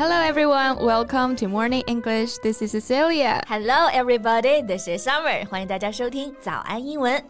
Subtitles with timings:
[0.00, 2.38] Hello everyone, welcome to Morning English.
[2.42, 3.42] This is Cecilia.
[3.46, 5.46] Hello everybody, this is Summer.
[5.48, 7.22] 欢迎大家收听早安英文。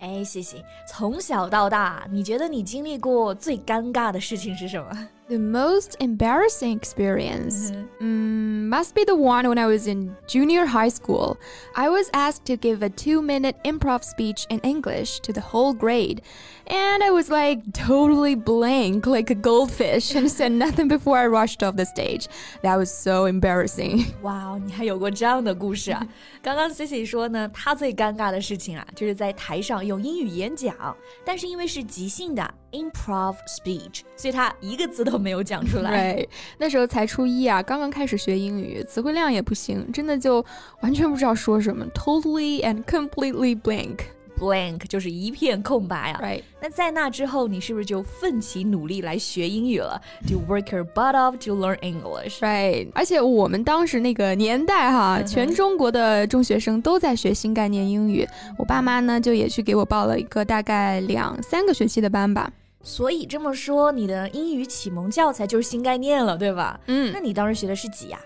[0.00, 5.08] 哎，西西，从小到大，你觉得你经历过最尴尬的事情是什么？
[5.28, 8.27] The most embarrassing experience mm,
[8.68, 11.38] must be the one when I was in junior high school.
[11.74, 15.72] I was asked to give a two minute improv speech in English to the whole
[15.72, 16.22] grade.
[16.66, 21.62] And I was like totally blank, like a goldfish, and said nothing before I rushed
[21.62, 22.26] off the stage.
[22.62, 24.06] That was so embarrassing.
[24.22, 26.06] 哇，你还有过这样的故事啊！
[26.42, 30.74] 刚刚 Cici 说呢，她最尴尬的事情啊，就是在台上用英语演讲，
[31.22, 36.13] 但是因为是即兴的 improv speech，所以他一个字都没有讲出来。
[36.13, 40.43] 对，那时候才初一啊，刚刚开始学英语，词汇量也不行，真的就
[40.81, 43.99] 完全不知道说什么，totally and completely blank。
[44.39, 46.21] blank 就是一片空白啊。
[46.23, 46.43] Right.
[46.61, 52.39] 那在那之后，你是不是就奋起努力来学英语了？To work your butt off to learn English.
[52.39, 52.87] Right.
[52.95, 58.25] 而且我们当时那个年代哈，全中国的中学生都在学新概念英语。
[58.57, 62.49] 我爸妈呢，就也去给我报了一个大概两三个学期的班吧。
[62.81, 66.79] 所以这么说，你的英语启蒙教材就是新概念了，对吧？
[66.87, 68.19] 嗯，那你当时学的是几呀？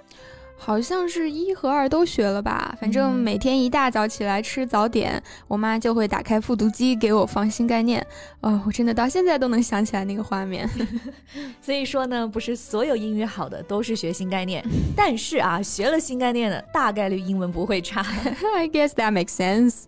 [0.56, 8.06] 好像是一和二都学了吧，反正每天一大早起来吃早点，我妈就会打开复读机给我放新概念。
[8.40, 10.70] 哦，我真的到现在都能想起来那个画面。
[11.62, 14.64] 所以说呢，不是所有英语好的都是学新概念，
[14.96, 18.02] 但是啊，学了新概念的大概率英文不会差。
[18.56, 19.84] I guess that makes sense.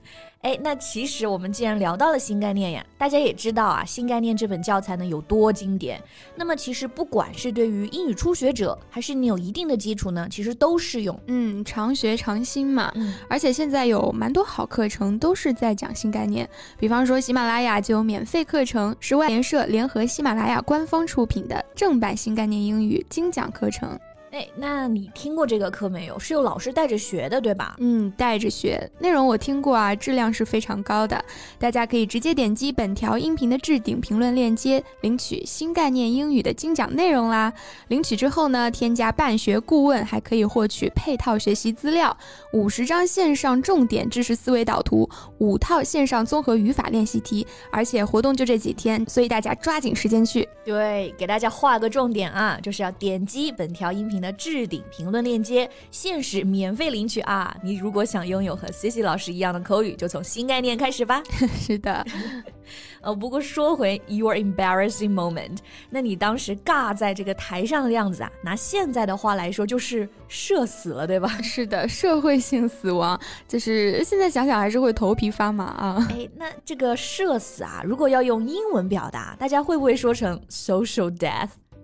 [0.46, 6.00] 哎，那其实我们既然聊到了新概念呀，大家也知道啊，新概念这本教材呢有多经典。
[6.36, 11.20] 那么其实不管是对于英语初学者，还是你有一定的基础呢，其实都适用。
[11.26, 12.92] 嗯，常学常新嘛。
[12.94, 24.00] 嗯，而且现在有蛮多好课程都是在讲新概念，比方说喜马拉雅就有免费课程，是外联社联合喜马拉雅官方出品的正版新概念英语精讲课程。
[24.36, 26.20] 哎，那你听过这个课没有？
[26.20, 27.78] 是有老师带着学的，对吧？
[27.80, 31.24] 嗯，带着学，内容我听过啊，质量是非常高的。
[31.58, 37.54] 大家可以直接点击本条音频的置顶评论链接，领取新概念英语的精讲内容啦。
[37.88, 42.18] 领取之后呢，添加办学顾问，还可以获取配套学习资料，
[42.52, 47.48] 五十张线上重点知识思维导图，五套线上综合语法练习题。
[47.72, 50.46] 而且活动就这几天，所以大家抓紧时间去。
[50.66, 54.36] 对，给大家画个重点啊，就是要点击本条音频的。
[54.46, 57.56] 置顶评论链接，限时免费领取啊！
[57.64, 61.24] 你如果想拥有和 Cici 老师一样的口语，就从新概念开始吧。
[61.58, 62.06] 是的，
[63.02, 65.58] 呃，不过说回 your embarrassing moment，
[65.90, 71.28] 那你当时尬在这个台上的样子啊，拿现在的话来说就是社死了，对吧？
[71.42, 76.08] 是的，社会性死亡，就是现在想想还是会头皮发麻啊。
[76.12, 81.10] 哎，那这个社死啊，如果要用英文表达，大家会不会说成 social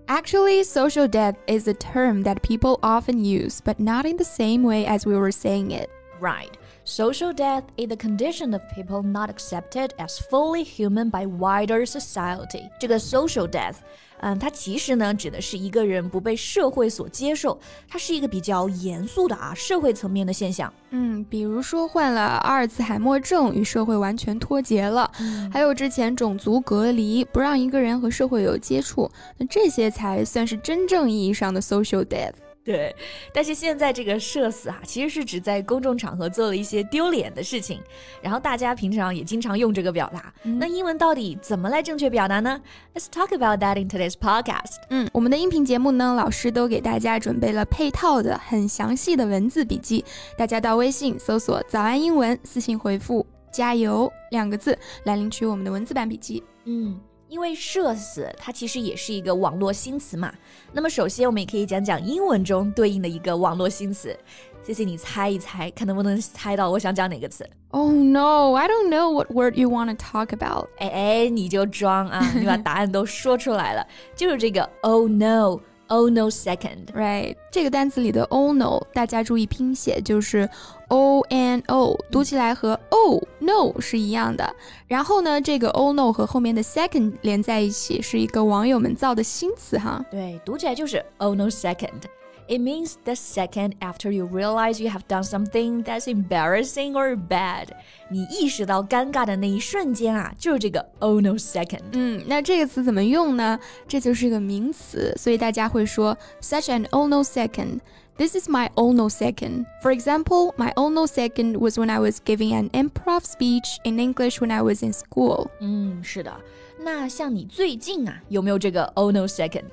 [0.07, 4.63] death？Actually, social death is a term that people often use, but not in the same
[4.63, 5.89] way as we were saying it.
[6.19, 6.57] Right.
[6.93, 12.69] Social death is the condition of people not accepted as fully human by wider society.
[12.81, 13.75] 这个 social death
[14.19, 17.57] 嗯，它其实呢指的是一个人不被社会所接受，
[17.87, 20.71] 它是一个比较严肃的啊社会层面的现象。
[20.89, 25.09] 嗯，比如说患了阿尔茨海默症，与社会完全脱节了；
[25.49, 32.33] 还有之前种族隔离，不让一个人和社会有接触，那这些才算是真正意义上的 social death。
[32.63, 32.95] 对，
[33.33, 37.81] 但是现在这个社死啊，其实是指在公众场合做了一些丢脸的事情，
[38.21, 40.31] 然后大家平常也经常用这个表达。
[40.43, 42.61] 那英文到底怎么来正确表达呢
[42.93, 44.75] ？Let's talk about that in today's podcast。
[44.91, 50.05] 嗯，我们的音频节目呢，老师都给大家准备了配套的很详细的文字笔记，
[50.37, 56.43] 大家到微信搜索“早安英文”，私信回复“加油”两个字来领取我们的文字版笔记。
[56.65, 56.99] 嗯。
[57.31, 60.33] 因为社死，它其实也是一个网络新词嘛。
[60.73, 64.13] 那么首先，我们也可以讲讲英文中对应的一个网络新词。
[64.61, 67.49] 谢谢你猜一猜，看能不能猜到我想讲哪个词。
[67.69, 70.67] Oh no, I don't know what word you want to talk about。
[70.77, 74.69] 哎哎，你就装啊，你把答案都说出来了，就是这个。
[74.81, 75.61] Oh no。
[75.91, 77.35] Oh no second, right？
[77.51, 80.49] 这个单词里的 oh no，大家注意拼写，就是
[80.87, 84.55] o n o，读起来和 oh no 是一样的。
[84.87, 90.01] 然后呢，这个 oh no 和后面的 second 连在一起，是一个网友们造的新词哈。
[90.09, 92.03] 对，读起来就是 oh no second。
[92.50, 97.70] It means the second after you realize you have done something that's embarrassing or bad。
[98.08, 101.80] 你意识到尴尬的那一瞬间啊，就是这个 oh no second。
[101.90, 103.58] 嗯，那这个词怎么用呢？
[103.88, 109.66] 这就是个名词，所以大家会说 such an oh no second。This is my oh no second.
[109.82, 113.98] For example, my oh no second was when I was giving an improv speech in
[113.98, 115.48] English when I was in school.
[115.60, 116.32] 嗯，是的。
[116.78, 119.64] 那像你最近啊，有没有这个 oh no second？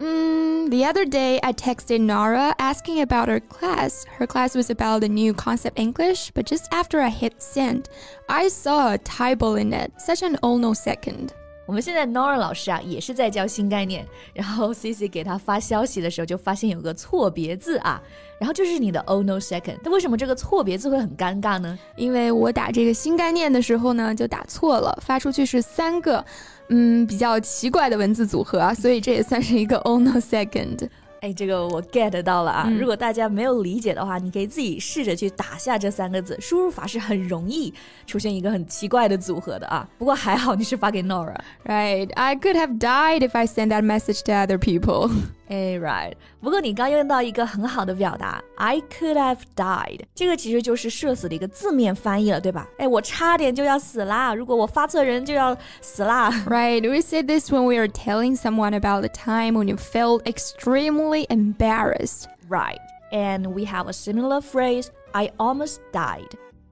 [0.00, 4.04] Mm, the other day, I texted Nara asking about her class.
[4.18, 7.84] Her class was about the new concept English, but just after I hit send,
[8.26, 9.92] I saw a typo in it.
[9.98, 11.28] Such an oh no second.
[11.66, 14.04] 我们现在 Nora 老师啊，也是在教新概念。
[14.34, 18.02] 然后 Cici 给他发消息的时候，就发现有个错别字啊，
[18.38, 19.78] 然后就是你的 oh no second。
[19.82, 21.78] 那为什么这个错别字会很尴尬呢？
[21.96, 26.22] 因为我打这个新概念的时候呢，就打错了，发出去是三个，
[26.69, 30.87] 嗯，比较奇怪的文字组合啊，所以这也算是一个 oh no second。
[31.21, 32.71] 哎，这个我 get 到了啊！
[32.79, 37.73] 如果大家没有理解的话，你可以自己试着去打下这三个字，输入法是很容易
[38.07, 39.85] 出现一个很奇怪的组合的啊。
[39.97, 41.35] 不过还好你是发给 Nora。
[41.65, 45.11] Right, I could have died if I send that message to other people.
[45.48, 46.14] 哎，right。
[46.40, 52.66] 不过你刚用到一个很好的表达，I could have died，这个其实就是社死的一个字面翻译了，对吧？
[52.78, 54.34] 哎，我差点就要死啦！
[54.34, 56.30] 如果我发错人就要死啦。
[56.46, 61.26] Right, we say this when we are telling someone about the time when you felt extremely
[61.28, 62.24] embarrassed.
[62.48, 62.78] Right,
[63.12, 66.30] and we have a similar phrase, I almost died.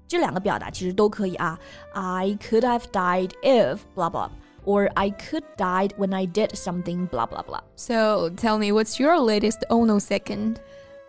[0.09, 1.59] 这两个表达其实都可以啊。
[1.95, 4.29] I could have died if blah blah
[4.67, 7.61] or I could died when I did something blah blah blah.
[7.77, 10.57] So tell me, what's your latest oh no second?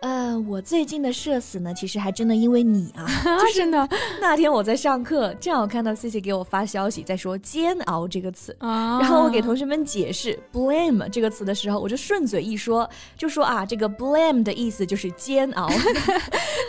[0.00, 3.06] 呃，我最近的社死呢，其实还真的因为你啊，
[3.54, 3.88] 真的。
[4.20, 12.86] 那天我在上课，正好看到 C C 给我发消息，在说“煎熬”这个词，然后我给同学们解释 “blame” 这个词的时候，我就顺嘴一说，
[13.16, 15.70] 就说啊，这个 “blame” 的意思就是煎熬。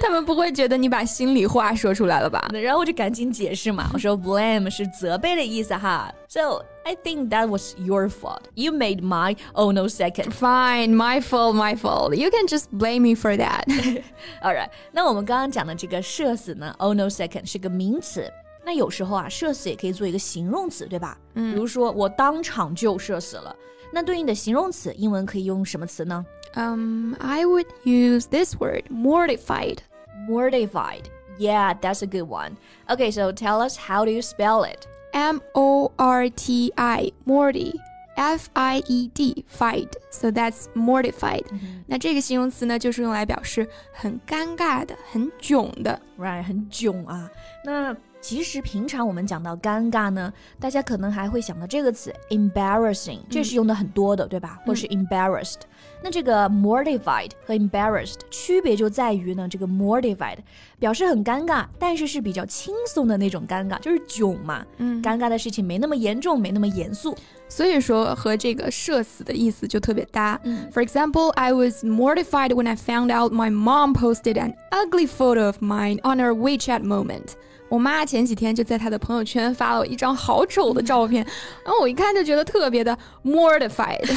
[0.01, 2.47] 他们不会觉得你把心里话说出来了吧？
[2.53, 6.09] 然后我就赶紧解释嘛，我说 “blame” 是责备的意思哈。
[6.29, 8.49] So I think that was your fault.
[8.53, 10.33] You made my oh no second.
[10.33, 12.15] Fine, my fault, my fault.
[12.15, 13.65] You can just blame me for that.
[14.41, 18.31] Alright，那我们刚刚讲的这个社死呢，oh no second 是个名词。
[18.63, 21.17] 那有时候啊，社死也可以做一个形容词，对吧？
[21.33, 23.55] 嗯，比如说我当场就社死了。
[23.91, 26.25] 那对应的形容词，英文可以用什么词呢？
[26.55, 29.79] Um, I would use this word, mortified.
[30.27, 31.03] Mortified.
[31.37, 32.57] Yeah, that's a good one.
[32.87, 34.87] Okay, so tell us how do you spell it?
[35.11, 37.73] M O R T I Morty
[38.15, 47.29] F I E D fied so that's mortified、嗯、那这个形容词呢就是用来表示很尴尬的很囧的 right 很囧啊
[47.63, 54.60] 那 其实平常我们讲到尴尬呢，大家可能还会想到这个词 embarrassing，这是用的很多的，对吧？
[54.66, 55.60] 或是 embarrassed。
[56.02, 60.38] 那这个 mortified 和 embarrassed 区别就在于呢，这个 mortified
[60.78, 64.64] 表示很尴尬，但是是比较轻松的那种尴尬，就是囧嘛。
[64.76, 67.16] 嗯，尴尬的事情没那么严重，没那么严肃，
[67.48, 70.38] 所以说和这个社死的意思就特别搭。
[70.72, 75.56] For example, I was mortified when I found out my mom posted an ugly photo of
[75.60, 77.34] mine on her WeChat moment.
[77.69, 81.25] 我妈前几天就在她的朋友圈发了我一张好丑的照片，
[81.63, 84.07] 然后我一看就觉得特别的 mortified。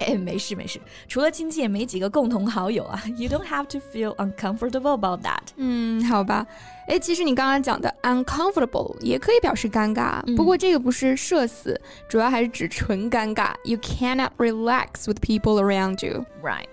[0.00, 3.00] 哎，没事没事，除了亲戚也没几个共同好友啊。
[3.16, 5.52] You don't have to feel uncomfortable about that。
[5.56, 6.44] 嗯，好吧。
[6.88, 13.52] 哎，其实你刚刚讲的 uncomfortable 也可以表示尴尬，不过这个不是社死，主要还是指纯尴尬。
[13.62, 16.26] You cannot relax with people around you.
[16.42, 16.66] Right.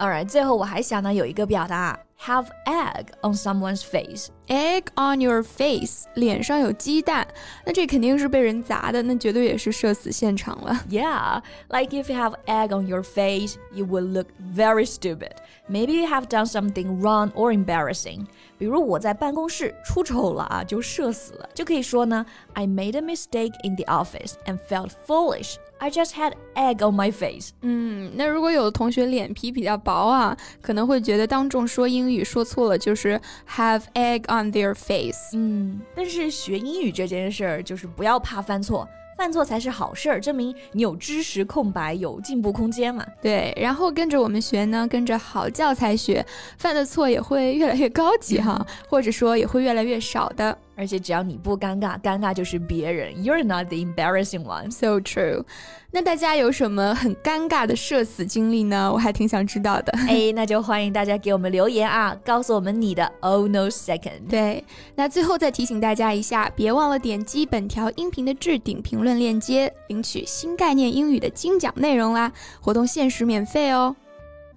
[0.00, 2.00] Alright，最后我还想呢有一个表达。
[2.18, 4.30] have egg on someone's face.
[4.50, 7.26] Egg on your face，脸上有鸡蛋，
[7.64, 10.84] 那这肯定是被人砸的，那绝对也是社死现场了。
[10.88, 15.32] Yeah, like if you have egg on your face, you will look very stupid.
[15.68, 18.26] Maybe you have done something wrong or embarrassing.
[18.56, 25.56] 比如我在办公室出丑了啊，就社死了，就可以说呢，I made a mistake in the office and felt foolish.
[25.78, 27.50] I just had egg on my face。
[27.60, 35.35] 嗯，那如果有的同学脸皮比较薄啊，可能会觉得当众说英语说错了就是 have egg On their face。
[35.35, 38.87] 嗯，但是学英语这件事儿就是不要怕犯错。
[39.17, 43.05] 犯错才是好事儿，证明你有知识空白，有进步空间嘛。
[43.21, 46.25] 对，然后跟着我们学呢，跟着好教材学，
[46.57, 50.57] 犯的错也会越来越高级哈， 或者说也会越来越少的。
[50.81, 53.23] 而且只要你不尴尬，尴尬就是别人。
[53.23, 54.71] You're not the embarrassing one.
[54.71, 55.45] So true.
[55.91, 58.91] 那大家有什么很尴尬的社死经历呢？
[58.91, 59.93] 我还挺想知道的。
[60.07, 64.27] 哎，那就欢迎大家给我们留言啊，告诉我们你的 Oh no second。
[64.27, 64.63] 对，
[64.95, 72.31] 那最后再提醒大家一下，别忘了点击本条音频的置顶评论链接，领取新概念英语的精讲内容啦！
[72.59, 73.95] 活动限时免费哦。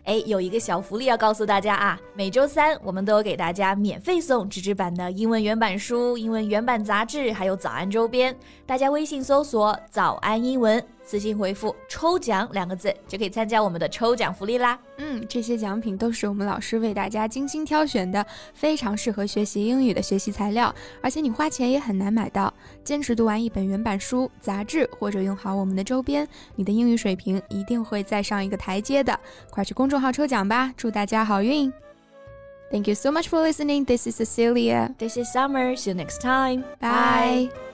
[0.04, 1.98] 哎，有一个小福利要告诉大家啊！
[2.14, 8.36] 每周三我们都有给大家免费送纸质版的英文原版书、英文原版杂志，还有早安周边。
[8.66, 14.78] 大家微信搜索“早安英文”，私信回复“抽奖”两个字，就可以参加我们的抽奖福利啦。
[14.96, 22.52] 嗯，这些奖品都是我们老师为大家精心挑选的，非常适合学习英语的学习材料，而且你花钱也很难买到。
[22.82, 29.18] 坚持读完一本原版书、杂志，或者用好我们的周边，你的英语水平一定会再上一个台阶的。
[29.50, 31.70] 快去公众号抽奖吧，祝大家好运
[32.70, 33.84] ！Thank you so much for listening.
[33.84, 34.94] This is Cecilia.
[34.96, 35.76] This is Summer.
[35.76, 36.64] See you next time.
[36.80, 37.73] Bye.